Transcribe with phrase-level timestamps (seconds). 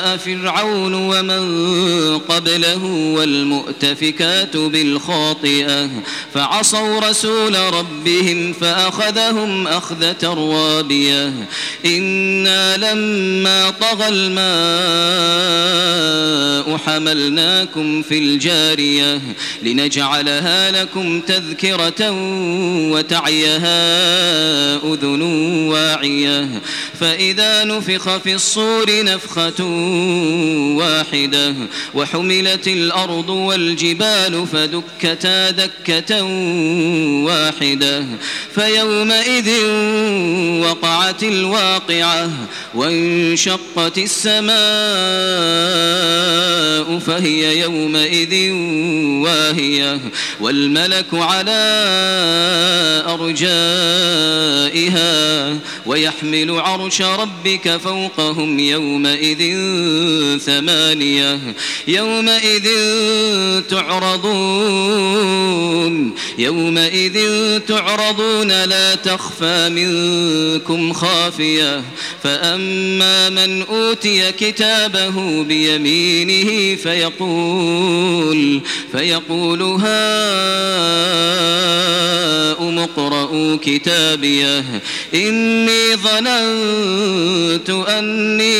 [0.00, 2.84] جاء فرعون ومن قبله
[3.16, 5.90] والمؤتفكات بالخاطئة
[6.34, 11.32] فعصوا رسول ربهم فأخذهم أخذة رابية.
[11.86, 14.40] إنا لما طغى الماء
[16.76, 19.20] حملناكم في الجارية
[19.62, 22.10] لنجعلها لكم تذكرة
[22.90, 23.80] وتعيها
[24.76, 25.22] أذن
[25.68, 26.48] واعية.
[27.00, 29.64] فإذا نفخ في الصور الطور نفخة
[30.76, 31.54] واحدة
[31.94, 36.22] وحملت الأرض والجبال فدكتا دكة
[37.24, 38.04] واحدة
[38.54, 39.50] فيومئذ
[40.60, 42.30] وقعت الواقعة
[42.74, 44.50] وانشقت السماء
[46.98, 48.52] فهي يومئذ
[49.22, 50.00] واهية
[50.40, 51.60] والملك على
[53.06, 54.40] أرجائها
[55.86, 59.58] ويحمل عرش ربك فوقهم يومئذ
[60.38, 61.40] ثمانية
[61.88, 62.68] يومئذ
[63.70, 65.00] تعرضون
[66.38, 67.18] يومئذ
[67.68, 71.82] تعرضون لا تخفى منكم خافية.
[72.22, 78.60] فأما من أوتي كتابه بيمينه فيقول
[78.92, 79.90] فيقول هاؤم
[82.78, 84.64] اقرءوا كتابيه
[85.14, 88.59] إني ظننت أني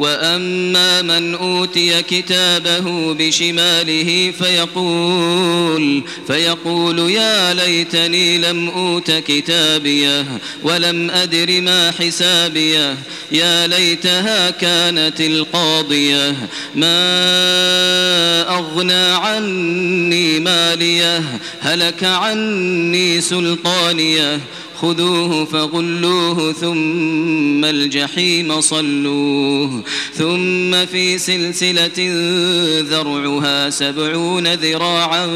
[0.00, 10.26] وأما من أوتي كتابه بشماله فيقول فيقول يا ليتني لم أوت كتابيه
[10.62, 12.96] ولم أدر ما حسابيه.
[13.32, 16.36] يا ليتها كانت القاضية.
[16.74, 16.98] ما
[18.48, 21.22] أغنى عني ماليه
[21.60, 24.40] هلك عني سلطانيه.
[24.80, 29.82] خذوه فغلوه ثم الجحيم صلوه
[30.14, 32.10] ثم في سلسلة
[32.80, 35.26] ذرعها سبعون ذراعا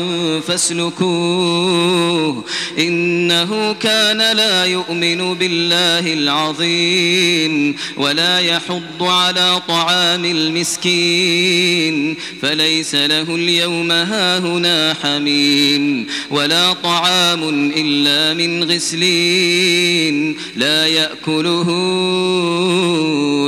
[0.49, 2.44] فاسلكوه
[2.78, 14.97] إنه كان لا يؤمن بالله العظيم ولا يحض على طعام المسكين فليس له اليوم هاهنا
[15.03, 21.69] حميم ولا طعام إلا من غسلين الدين لا يأكله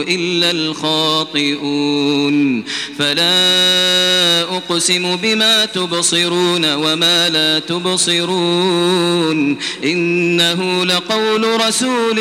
[0.09, 2.65] إلا الخاطئون.
[2.99, 9.57] فلا أقسم بما تبصرون وما لا تبصرون.
[9.85, 12.17] إنه لقول رسول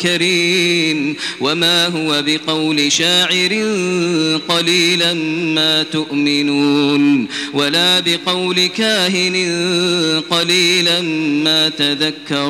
[0.00, 1.16] كريم.
[1.40, 3.52] وما هو بقول شاعر
[4.48, 5.14] قليلا
[5.54, 7.28] ما تؤمنون.
[7.52, 9.36] ولا بقول كاهن
[10.30, 11.00] قليلا
[11.44, 12.49] ما تذكرون.